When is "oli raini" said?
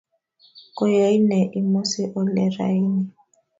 2.19-3.01